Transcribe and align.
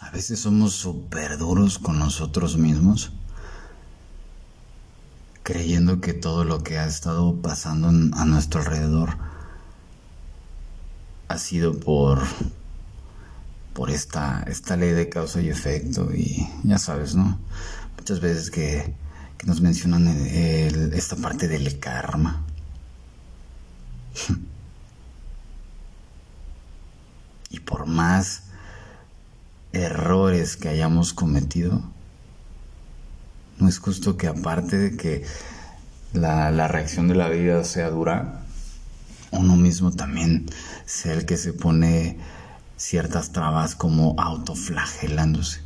A 0.00 0.10
veces 0.10 0.40
somos 0.40 0.74
súper 0.74 1.38
duros 1.38 1.78
con 1.78 1.98
nosotros 1.98 2.56
mismos, 2.56 3.12
creyendo 5.42 6.00
que 6.00 6.12
todo 6.12 6.44
lo 6.44 6.62
que 6.62 6.78
ha 6.78 6.86
estado 6.86 7.40
pasando 7.40 7.88
a 7.88 8.24
nuestro 8.24 8.60
alrededor 8.60 9.16
ha 11.28 11.38
sido 11.38 11.78
por 11.78 12.22
por 13.76 13.90
esta, 13.90 14.42
esta 14.48 14.74
ley 14.74 14.92
de 14.92 15.10
causa 15.10 15.42
y 15.42 15.50
efecto 15.50 16.10
y 16.14 16.48
ya 16.64 16.78
sabes, 16.78 17.14
¿no? 17.14 17.38
Muchas 17.98 18.20
veces 18.20 18.50
que, 18.50 18.94
nos 19.44 19.60
mencionan 19.60 20.08
esta 20.08 21.14
parte 21.14 21.46
del 21.46 21.78
karma. 21.78 22.42
y 27.50 27.55
por 27.66 27.86
más 27.86 28.44
errores 29.72 30.56
que 30.56 30.70
hayamos 30.70 31.12
cometido, 31.12 31.82
no 33.58 33.68
es 33.68 33.78
justo 33.78 34.16
que 34.16 34.28
aparte 34.28 34.78
de 34.78 34.96
que 34.96 35.24
la, 36.12 36.68
reacción 36.68 37.08
de 37.08 37.14
la 37.14 37.28
vida 37.28 37.62
sea 37.64 37.90
dura, 37.90 38.42
uno 39.30 39.56
mismo 39.56 39.92
también 39.92 40.46
sea 40.86 41.12
el 41.12 41.26
que 41.26 41.36
se 41.36 41.52
pone 41.52 42.18
ciertas 42.76 43.32
trabas 43.32 43.74
como 43.74 44.14
autoflagelándose. 44.18 45.60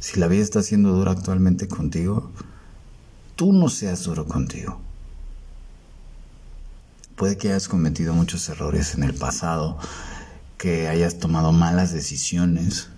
Si 0.00 0.20
la 0.20 0.28
vida 0.28 0.42
está 0.42 0.62
siendo 0.62 0.92
dura 0.92 1.12
actualmente 1.12 1.66
contigo, 1.66 2.30
tú 3.34 3.52
no 3.52 3.68
seas 3.68 4.04
duro 4.04 4.26
contigo. 4.26 4.80
Puede 7.18 7.36
que 7.36 7.48
hayas 7.48 7.68
cometido 7.68 8.14
muchos 8.14 8.48
errores 8.48 8.94
en 8.94 9.02
el 9.02 9.12
pasado, 9.12 9.76
que 10.56 10.88
hayas 10.88 11.18
tomado 11.18 11.52
malas 11.52 11.92
decisiones, 11.92 12.88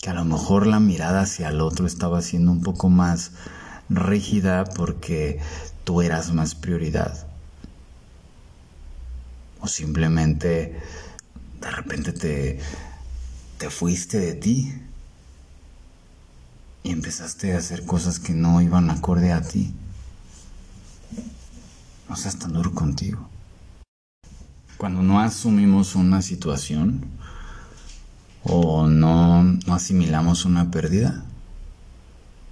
que 0.00 0.10
a 0.10 0.14
lo 0.14 0.24
mejor 0.24 0.66
la 0.66 0.80
mirada 0.80 1.22
hacia 1.22 1.48
el 1.48 1.60
otro 1.60 1.86
estaba 1.86 2.22
siendo 2.22 2.52
un 2.52 2.62
poco 2.62 2.88
más 2.88 3.32
rígida 3.90 4.64
porque 4.64 5.40
tú 5.84 6.02
eras 6.02 6.32
más 6.32 6.54
prioridad 6.54 7.26
o 9.60 9.66
simplemente 9.66 10.78
de 11.60 11.70
repente 11.70 12.12
te, 12.12 12.60
te 13.58 13.70
fuiste 13.70 14.18
de 14.18 14.34
ti 14.34 14.72
y 16.84 16.90
empezaste 16.90 17.54
a 17.54 17.58
hacer 17.58 17.84
cosas 17.84 18.20
que 18.20 18.32
no 18.32 18.60
iban 18.60 18.90
acorde 18.90 19.32
a 19.32 19.42
ti. 19.42 19.74
No 22.08 22.16
seas 22.16 22.38
tan 22.38 22.52
duro 22.52 22.72
contigo. 22.72 23.28
Cuando 24.78 25.02
no 25.02 25.20
asumimos 25.20 25.96
una 25.96 26.22
situación 26.22 27.04
o 28.44 28.86
no, 28.86 29.42
no 29.42 29.74
asimilamos 29.74 30.44
una 30.44 30.70
pérdida, 30.70 31.24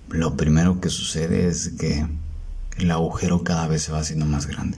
lo 0.09 0.37
primero 0.37 0.81
que 0.81 0.89
sucede 0.89 1.47
es 1.47 1.71
que 1.79 2.05
el 2.79 2.91
agujero 2.91 3.45
cada 3.45 3.69
vez 3.69 3.85
se 3.85 3.93
va 3.93 4.01
haciendo 4.01 4.27
más 4.27 4.47
grande. 4.47 4.77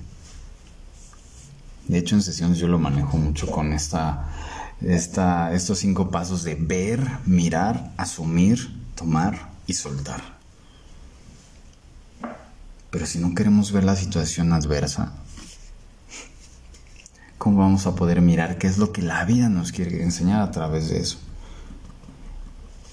De 1.89 1.97
hecho, 1.97 2.17
en 2.17 2.23
sesiones 2.23 2.59
yo 2.59 2.69
lo 2.69 2.79
manejo 2.79 3.17
mucho 3.17 3.51
con 3.51 3.73
esta, 3.73 4.29
esta, 4.83 5.55
estos 5.55 5.79
cinco 5.79 6.11
pasos 6.11 6.45
de 6.45 6.55
ver, 6.55 7.01
mirar, 7.25 7.95
asumir, 7.97 8.79
tomar 8.95 9.53
y 9.67 9.73
soltar. 9.73 10.23
Pero 12.91 13.07
si 13.07 13.19
no 13.19 13.35
queremos 13.35 13.73
ver 13.73 13.85
la 13.85 13.97
situación 13.97 14.53
adversa, 14.53 15.15
¿cómo 17.49 17.61
vamos 17.61 17.87
a 17.87 17.95
poder 17.95 18.21
mirar 18.21 18.59
qué 18.59 18.67
es 18.67 18.77
lo 18.77 18.93
que 18.93 19.01
la 19.01 19.25
vida 19.25 19.49
nos 19.49 19.73
quiere 19.73 20.03
enseñar 20.03 20.43
a 20.43 20.51
través 20.51 20.91
de 20.91 21.01
eso? 21.01 21.17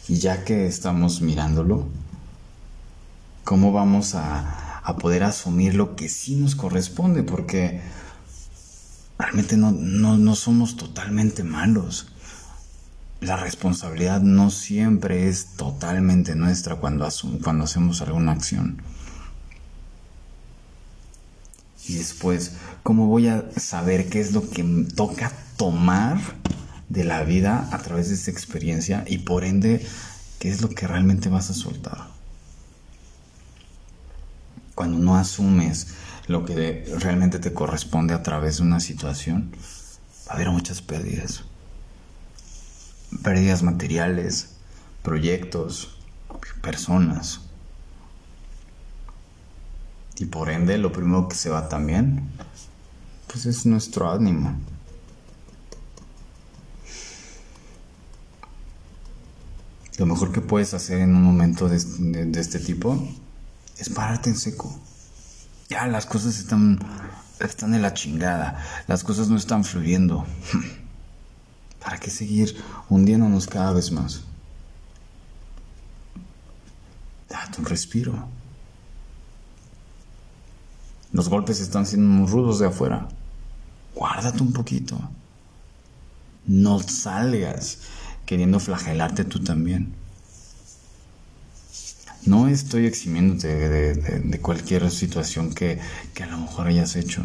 Y 0.08 0.16
ya 0.16 0.46
que 0.46 0.66
estamos 0.66 1.20
mirándolo, 1.20 1.90
¿cómo 3.44 3.74
vamos 3.74 4.16
a, 4.16 4.80
a 4.80 4.96
poder 4.96 5.26
asumir 5.26 5.76
lo 5.76 5.98
que 5.98 6.08
sí 6.08 6.38
nos 6.38 6.56
corresponde? 6.56 7.22
Porque 7.22 7.82
realmente 9.20 9.58
no, 9.58 9.72
no, 9.74 10.36
somos 10.36 10.78
totalmente 10.78 11.44
malos. 11.44 12.14
La 13.20 13.36
responsabilidad 13.36 14.22
no 14.22 14.52
siempre 14.52 15.28
es 15.28 15.48
totalmente 15.58 16.34
nuestra 16.34 16.78
cuando, 16.78 17.10
cuando 17.44 17.66
hacemos 17.66 18.02
alguna 18.02 18.32
acción. 18.32 18.82
Y 21.88 21.96
después, 21.96 22.54
¿cómo 22.84 23.08
voy 23.08 23.28
a 23.28 23.46
saber 23.58 24.10
qué 24.10 24.20
es 24.20 24.34
lo 24.34 24.50
que 24.50 24.64
toca 24.96 25.32
tomar 25.58 26.20
de 26.90 27.04
la 27.04 27.24
vida 27.24 27.70
a 27.72 27.78
través 27.80 28.10
de 28.10 28.16
esta 28.16 28.32
experiencia 28.32 29.04
y 29.08 29.20
por 29.20 29.44
ende, 29.44 29.86
qué 30.40 30.50
es 30.50 30.62
lo 30.62 30.70
que 30.70 30.88
realmente 30.88 31.30
vas 31.30 31.50
a 31.50 31.54
soltar? 31.54 32.08
Cuando 34.74 34.98
no 34.98 35.16
asumes 35.16 35.88
lo 36.28 36.44
que 36.44 36.86
realmente 37.00 37.40
te 37.40 37.54
corresponde 37.54 38.14
a 38.14 38.24
través 38.24 38.58
de 38.58 38.64
una 38.64 38.80
situación, 38.80 39.52
va 40.28 40.32
a 40.32 40.36
haber 40.36 40.50
muchas 40.50 40.82
pérdidas. 40.82 41.44
Pérdidas 43.24 43.62
materiales, 43.62 44.56
proyectos, 45.04 46.00
personas. 46.62 47.42
Y 50.18 50.26
por 50.26 50.50
ende, 50.50 50.78
lo 50.78 50.92
primero 50.92 51.28
que 51.28 51.36
se 51.36 51.50
va 51.50 51.68
también, 51.68 52.30
pues 53.28 53.46
es 53.46 53.66
nuestro 53.66 54.10
ánimo. 54.10 54.56
Lo 59.98 60.06
mejor 60.06 60.32
que 60.32 60.42
puedes 60.42 60.74
hacer 60.74 61.00
en 61.00 61.16
un 61.16 61.24
momento 61.24 61.70
de, 61.70 61.78
este 62.40 62.60
tipo 62.60 63.02
es 63.78 63.90
pararte 63.90 64.30
en 64.30 64.38
seco 64.38 64.82
ya 65.70 65.88
las 65.88 66.06
cosas 66.06 66.38
están, 66.38 66.80
están 67.40 67.74
en 67.74 67.82
la 67.82 67.94
chingada, 67.94 68.64
las 68.88 69.04
cosas 69.04 69.30
no 69.30 69.38
están 69.38 69.64
fluyendo. 69.64 70.26
¿Para 71.84 72.00
qué 72.00 72.10
seguir 72.10 72.56
hundiéndonos 72.90 73.48
cada 73.48 73.74
vez 73.74 73.92
más? 73.92 74.22
Date 77.30 77.60
un 77.60 77.66
respiro. 77.66 78.28
Los 81.16 81.30
golpes 81.30 81.62
están 81.62 81.86
siendo 81.86 82.28
rudos 82.28 82.60
de 82.60 82.68
afuera. 82.68 83.08
Guárdate 83.96 84.44
un 84.44 84.52
poquito. 84.52 85.00
No 86.46 86.80
salgas 86.80 87.80
queriendo 88.26 88.60
flagelarte 88.60 89.24
tú 89.24 89.40
también. 89.42 89.94
No 92.26 92.50
estoy 92.50 92.86
eximiéndote 92.86 93.48
de, 93.48 94.42
cualquier 94.42 94.92
situación 94.92 95.54
que, 95.54 95.80
que 96.14 96.24
a 96.24 96.28
lo 96.28 96.38
mejor 96.38 96.68
hayas 96.68 96.98
hecho. 96.98 97.24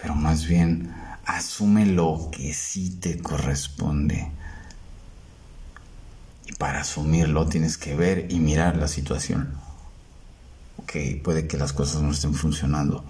Pero 0.00 0.14
más 0.14 0.46
bien, 0.46 0.94
asume 1.26 1.84
lo 1.84 2.30
que 2.32 2.54
sí 2.54 2.88
te 2.88 3.18
corresponde. 3.18 4.30
Y 6.46 6.52
para 6.54 6.80
asumirlo 6.80 7.46
tienes 7.48 7.76
que 7.76 7.94
ver 7.94 8.28
y 8.30 8.40
mirar 8.40 8.76
la 8.76 8.88
situación. 8.88 9.67
Ok, 10.88 11.22
puede 11.22 11.46
que 11.46 11.58
las 11.58 11.74
cosas 11.74 12.00
no 12.00 12.10
estén 12.12 12.32
funcionando. 12.32 13.04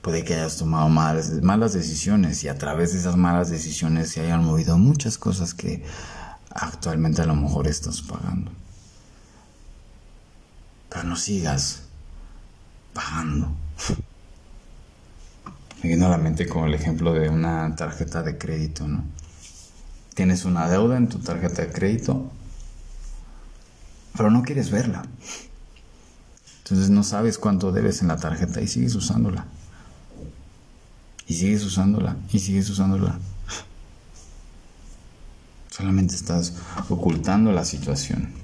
Puede 0.00 0.24
que 0.24 0.32
hayas 0.32 0.56
tomado 0.56 0.88
malas, 0.88 1.42
malas 1.42 1.74
decisiones 1.74 2.42
y 2.42 2.48
a 2.48 2.56
través 2.56 2.94
de 2.94 3.00
esas 3.00 3.16
malas 3.16 3.50
decisiones 3.50 4.08
se 4.08 4.22
hayan 4.22 4.42
movido 4.42 4.78
muchas 4.78 5.18
cosas 5.18 5.52
que 5.52 5.84
actualmente 6.48 7.20
a 7.20 7.26
lo 7.26 7.36
mejor 7.36 7.66
estás 7.66 8.00
pagando. 8.00 8.50
Pero 10.88 11.04
no 11.04 11.16
sigas 11.16 11.82
pagando. 12.94 13.54
Me 15.82 16.02
a 16.02 16.08
la 16.08 16.16
mente 16.16 16.48
como 16.48 16.64
el 16.64 16.72
ejemplo 16.72 17.12
de 17.12 17.28
una 17.28 17.76
tarjeta 17.76 18.22
de 18.22 18.38
crédito, 18.38 18.88
¿no? 18.88 19.04
Tienes 20.14 20.46
una 20.46 20.66
deuda 20.66 20.96
en 20.96 21.10
tu 21.10 21.18
tarjeta 21.18 21.60
de 21.60 21.72
crédito, 21.72 22.32
pero 24.16 24.30
no 24.30 24.42
quieres 24.42 24.70
verla. 24.70 25.02
Entonces 26.70 26.90
no 26.90 27.02
sabes 27.02 27.38
cuánto 27.38 27.72
debes 27.72 28.02
en 28.02 28.08
la 28.08 28.18
tarjeta 28.18 28.60
y 28.60 28.68
sigues 28.68 28.94
usándola. 28.94 29.46
Y 31.26 31.32
sigues 31.32 31.64
usándola, 31.64 32.16
y 32.30 32.38
sigues 32.38 32.68
usándola. 32.68 33.18
Solamente 35.70 36.14
estás 36.14 36.52
ocultando 36.90 37.52
la 37.52 37.64
situación. 37.64 38.34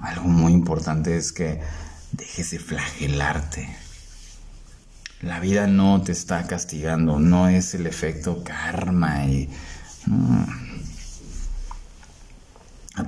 Algo 0.00 0.28
muy 0.28 0.54
importante 0.54 1.14
es 1.18 1.32
que 1.32 1.60
dejes 2.12 2.50
de 2.50 2.58
flagelarte. 2.58 3.76
La 5.20 5.38
vida 5.40 5.66
no 5.66 6.00
te 6.00 6.12
está 6.12 6.46
castigando, 6.46 7.18
no 7.20 7.50
es 7.50 7.74
el 7.74 7.86
efecto 7.86 8.42
karma 8.42 9.26
y... 9.26 9.50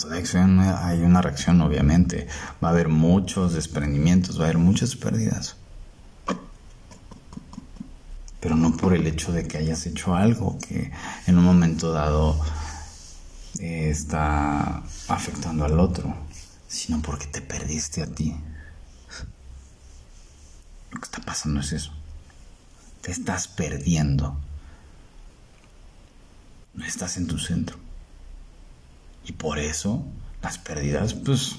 hay 0.04 1.00
una 1.00 1.22
reacción, 1.22 1.60
obviamente. 1.60 2.26
Va 2.62 2.68
a 2.68 2.70
haber 2.72 2.88
muchos 2.88 3.54
desprendimientos, 3.54 4.38
va 4.38 4.42
a 4.42 4.46
haber 4.46 4.58
muchas 4.58 4.96
pérdidas. 4.96 5.56
Pero 8.40 8.56
no 8.56 8.76
por 8.76 8.94
el 8.94 9.06
hecho 9.06 9.32
de 9.32 9.48
que 9.48 9.58
hayas 9.58 9.86
hecho 9.86 10.14
algo 10.14 10.58
que 10.58 10.92
en 11.26 11.38
un 11.38 11.44
momento 11.44 11.92
dado 11.92 12.40
eh, 13.58 13.88
está 13.90 14.82
afectando 15.08 15.64
al 15.64 15.80
otro, 15.80 16.14
sino 16.68 17.00
porque 17.02 17.26
te 17.26 17.40
perdiste 17.40 18.02
a 18.02 18.06
ti. 18.06 18.36
Lo 20.92 21.00
que 21.00 21.04
está 21.04 21.20
pasando 21.20 21.60
es 21.60 21.72
eso. 21.72 21.92
Te 23.00 23.10
estás 23.10 23.48
perdiendo. 23.48 24.36
No 26.74 26.84
estás 26.84 27.16
en 27.16 27.26
tu 27.26 27.38
centro. 27.38 27.85
Y 29.26 29.32
por 29.32 29.58
eso 29.58 30.04
las 30.42 30.58
pérdidas, 30.58 31.14
pues, 31.14 31.56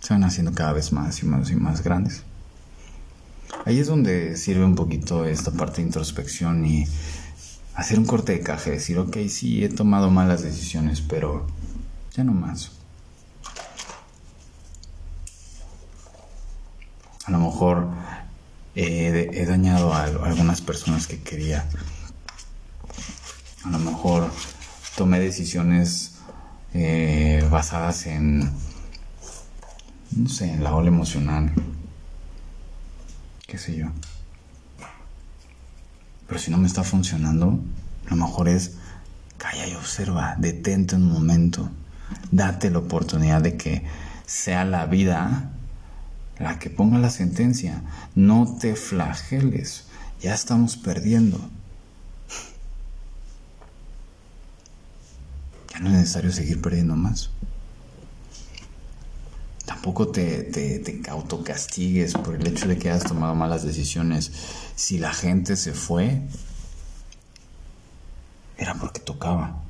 se 0.00 0.14
van 0.14 0.24
haciendo 0.24 0.52
cada 0.52 0.72
vez 0.72 0.92
más 0.92 1.22
y 1.22 1.26
más 1.26 1.50
y 1.50 1.56
más 1.56 1.82
grandes. 1.82 2.22
Ahí 3.64 3.78
es 3.78 3.86
donde 3.86 4.36
sirve 4.36 4.64
un 4.64 4.74
poquito 4.74 5.24
esta 5.24 5.50
parte 5.52 5.76
de 5.76 5.86
introspección 5.86 6.66
y 6.66 6.84
hacer 7.74 7.98
un 7.98 8.04
corte 8.04 8.32
de 8.32 8.40
caja, 8.40 8.70
decir, 8.70 8.98
ok, 8.98 9.16
sí, 9.28 9.64
he 9.64 9.68
tomado 9.68 10.10
malas 10.10 10.42
decisiones, 10.42 11.00
pero 11.00 11.46
ya 12.14 12.24
no 12.24 12.32
más. 12.32 12.72
A 17.24 17.30
lo 17.30 17.38
mejor 17.38 17.88
he, 18.74 19.46
dañado 19.46 19.92
a, 19.94 20.04
algunas 20.04 20.60
personas 20.60 21.06
que 21.06 21.20
quería. 21.20 21.68
A 23.64 23.70
lo 23.70 23.78
mejor 23.78 24.28
tomé 24.96 25.20
decisiones 25.20 26.16
eh, 26.74 27.46
basadas 27.50 28.06
en, 28.06 28.50
no 30.16 30.28
sé, 30.28 30.52
en 30.52 30.64
la 30.64 30.74
ola 30.74 30.88
emocional, 30.88 31.52
qué 33.46 33.58
sé 33.58 33.76
yo. 33.76 33.88
Pero 36.26 36.40
si 36.40 36.50
no 36.50 36.58
me 36.58 36.66
está 36.66 36.82
funcionando, 36.82 37.60
lo 38.08 38.16
mejor 38.16 38.48
es 38.48 38.76
calla 39.38 39.66
y 39.66 39.74
observa, 39.74 40.36
detente 40.38 40.96
un 40.96 41.04
momento, 41.04 41.68
date 42.30 42.70
la 42.70 42.78
oportunidad 42.78 43.42
de 43.42 43.56
que 43.56 43.84
sea 44.26 44.64
la 44.64 44.86
vida 44.86 45.52
la 46.38 46.58
que 46.58 46.70
ponga 46.70 46.98
la 46.98 47.10
sentencia. 47.10 47.82
No 48.14 48.56
te 48.60 48.74
flageles, 48.74 49.84
ya 50.20 50.34
estamos 50.34 50.76
perdiendo. 50.76 51.40
No 55.82 55.88
es 55.88 55.94
necesario 55.94 56.32
seguir 56.32 56.62
perdiendo 56.62 56.96
más. 56.96 57.30
Tampoco 59.66 60.08
te, 60.08 60.44
te, 60.44 60.78
te 60.78 61.10
autocastigues 61.10 62.14
por 62.14 62.34
el 62.36 62.46
hecho 62.46 62.68
de 62.68 62.78
que 62.78 62.90
hayas 62.90 63.04
tomado 63.04 63.34
malas 63.34 63.64
decisiones. 63.64 64.30
Si 64.76 64.98
la 64.98 65.12
gente 65.12 65.56
se 65.56 65.72
fue, 65.72 66.22
era 68.56 68.74
porque 68.74 69.00
tocaba. 69.00 69.62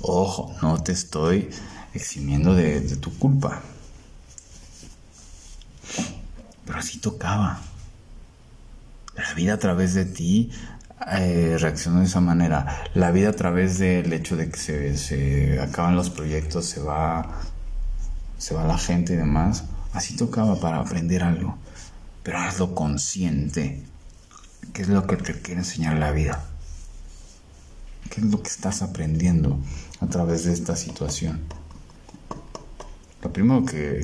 Ojo, 0.00 0.54
no 0.62 0.82
te 0.82 0.92
estoy 0.92 1.50
eximiendo 1.94 2.54
de, 2.54 2.80
tu 2.96 3.16
culpa. 3.18 3.60
Pero 6.64 6.78
así 6.78 6.98
tocaba. 6.98 7.60
La 9.16 9.34
vida 9.34 9.54
a 9.54 9.58
través 9.58 9.94
de 9.94 10.04
ti 10.04 10.50
eh, 11.18 11.56
reaccionó 11.58 12.00
de 12.00 12.06
esa 12.06 12.20
manera. 12.20 12.84
La 12.94 13.10
vida 13.10 13.30
a 13.30 13.32
través 13.32 13.78
del 13.78 14.12
hecho 14.12 14.36
de 14.36 14.50
que 14.50 14.96
se, 14.96 15.60
acaban 15.60 15.96
los 15.96 16.10
proyectos, 16.10 16.66
se 16.66 16.80
va 16.80 17.28
se 18.42 18.54
va 18.54 18.64
la 18.64 18.76
gente 18.76 19.12
y 19.12 19.16
demás, 19.16 19.62
así 19.92 20.16
tocaba 20.16 20.58
para 20.58 20.80
aprender 20.80 21.22
algo. 21.22 21.56
Pero 22.24 22.38
hazlo 22.38 22.74
consciente. 22.74 23.84
¿Qué 24.72 24.82
es 24.82 24.88
lo 24.88 25.06
que 25.06 25.16
te 25.16 25.40
quiere 25.40 25.60
enseñar 25.60 25.96
la 25.98 26.10
vida? 26.10 26.44
¿Qué 28.10 28.20
es 28.20 28.26
lo 28.26 28.42
que 28.42 28.48
estás 28.48 28.82
aprendiendo 28.82 29.58
a 30.00 30.06
través 30.06 30.44
de 30.44 30.52
esta 30.52 30.74
situación? 30.74 31.40
Lo 33.22 33.32
primero 33.32 33.64
que, 33.64 34.00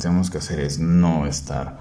tenemos 0.00 0.30
que 0.30 0.38
hacer 0.38 0.60
es 0.60 0.78
no 0.78 1.26
estar. 1.26 1.80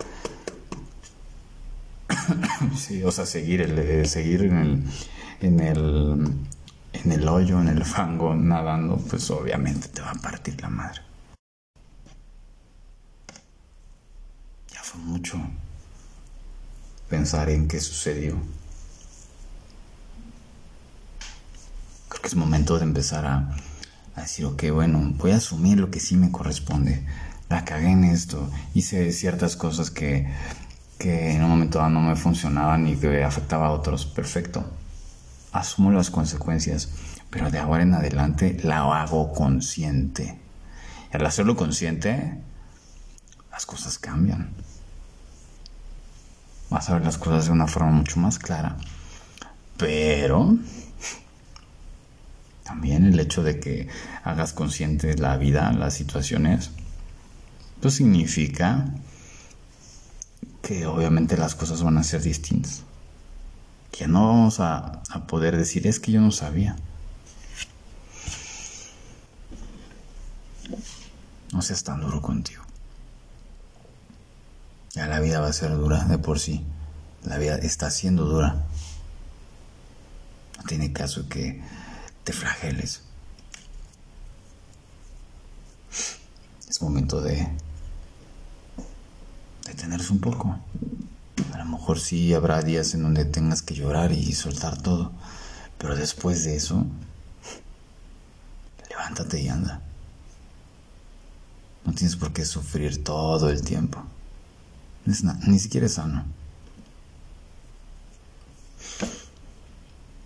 sí, 2.77 3.03
o 3.03 3.11
sea, 3.11 3.25
seguir, 3.25 3.61
el, 3.61 3.77
eh, 3.79 4.05
seguir 4.05 4.43
en 4.43 4.57
el, 4.57 4.83
en 5.41 5.59
el, 5.59 6.33
en 6.93 7.11
el 7.11 7.27
hoyo, 7.27 7.59
en 7.61 7.69
el 7.69 7.83
fango, 7.85 8.35
nadando, 8.35 8.97
pues 8.97 9.29
obviamente 9.31 9.87
te 9.89 10.01
va 10.01 10.11
a 10.11 10.15
partir 10.15 10.61
la 10.61 10.69
madre. 10.69 11.01
fue 14.89 15.01
mucho 15.01 15.39
pensar 17.09 17.49
en 17.49 17.67
qué 17.67 17.79
sucedió. 17.79 18.37
Creo 22.07 22.21
que 22.21 22.27
es 22.27 22.35
momento 22.35 22.77
de 22.79 22.85
empezar 22.85 23.25
a, 23.25 23.55
decir, 24.15 24.45
ok, 24.45 24.63
bueno, 24.73 25.13
voy 25.17 25.31
a 25.31 25.37
asumir 25.37 25.79
lo 25.79 25.91
que 25.91 25.99
sí 25.99 26.17
me 26.17 26.31
corresponde. 26.31 27.05
La 27.49 27.65
cagué 27.65 27.91
en 27.91 28.03
esto, 28.03 28.49
hice 28.73 29.11
ciertas 29.11 29.55
cosas 29.55 29.91
que, 29.91 30.27
que 30.97 31.31
en 31.31 31.43
momento 31.77 31.89
no 31.89 32.01
me 32.01 32.15
funcionaban 32.15 32.87
y 32.87 32.95
que 32.95 33.23
afectaba 33.23 33.67
a 33.67 33.71
otros. 33.71 34.05
Perfecto. 34.05 34.63
Asumo 35.51 35.91
las 35.91 36.09
consecuencias, 36.09 36.89
pero 37.29 37.49
de 37.49 37.59
ahora 37.59 37.83
en 37.83 37.93
adelante 37.93 38.57
la 38.63 39.01
hago 39.01 39.33
consciente. 39.33 40.39
Y 41.11 41.15
al 41.15 41.25
hacerlo 41.25 41.55
consciente, 41.55 42.39
las 43.51 43.65
cosas 43.65 43.97
cambian 43.97 44.53
vas 46.69 46.89
a 46.89 46.93
ver 46.93 47.03
las 47.03 47.17
cosas 47.17 47.45
de 47.45 47.51
una 47.51 47.67
forma 47.67 47.91
mucho 47.91 48.19
más 48.19 48.39
clara. 48.39 48.77
Pero 49.77 50.57
también 52.63 53.05
el 53.05 53.19
hecho 53.19 53.43
de 53.43 53.59
que 53.59 53.87
hagas 54.23 54.53
consciente 54.53 55.17
la 55.17 55.37
vida, 55.37 55.71
las 55.73 55.95
situaciones, 55.95 56.71
pues 57.81 57.95
significa 57.95 58.85
que 60.61 60.85
obviamente 60.85 61.37
las 61.37 61.55
cosas 61.55 61.83
van 61.83 61.97
a 61.97 62.03
ser 62.03 62.21
distintas. 62.21 62.83
Que 63.91 64.07
no 64.07 64.27
vamos 64.27 64.59
a, 64.59 65.01
a 65.09 65.27
poder 65.27 65.57
decir, 65.57 65.87
es 65.87 65.99
que 65.99 66.11
yo 66.11 66.21
no 66.21 66.31
sabía. 66.31 66.75
No 71.51 71.61
seas 71.61 71.83
tan 71.83 72.01
duro 72.01 72.21
contigo. 72.21 72.63
Ya 74.93 75.07
la 75.07 75.19
vida 75.19 75.39
va 75.39 75.47
a 75.47 75.53
ser 75.53 75.71
dura 75.71 76.03
de 76.05 76.17
por 76.17 76.39
sí. 76.39 76.63
La 77.23 77.37
vida 77.37 77.55
está 77.55 77.89
siendo 77.89 78.25
dura. 78.25 78.65
No 80.57 80.63
tiene 80.63 80.93
caso 80.93 81.27
que 81.27 81.61
te 82.23 82.33
flageles. 82.33 83.01
Es 86.67 86.81
momento 86.81 87.21
de 87.21 87.47
un 90.09 90.19
poco. 90.19 90.57
A 91.53 91.57
lo 91.57 91.65
mejor 91.65 91.99
sí 91.99 92.33
habrá 92.33 92.61
días 92.61 92.93
en 92.93 93.03
donde 93.03 93.25
tengas 93.25 93.61
que 93.61 93.75
llorar 93.75 94.11
y 94.11 94.31
soltar 94.33 94.81
todo. 94.81 95.11
Pero 95.77 95.95
después 95.95 96.43
de 96.43 96.55
eso, 96.55 96.85
levántate 98.89 99.41
y 99.41 99.49
anda. 99.49 99.81
No 101.85 101.93
tienes 101.93 102.15
por 102.15 102.33
qué 102.33 102.45
sufrir 102.45 103.03
todo 103.03 103.49
el 103.49 103.61
tiempo 103.61 104.03
ni 105.47 105.59
siquiera 105.59 105.87
es 105.87 105.93
sano. 105.93 106.25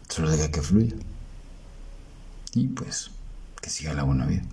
Solo 0.09 0.29
deja 0.29 0.51
que 0.51 0.61
fluya. 0.61 0.95
Y 2.53 2.67
pues, 2.67 3.09
que 3.61 3.69
siga 3.69 3.93
la 3.93 4.03
buena 4.03 4.25
vida. 4.25 4.43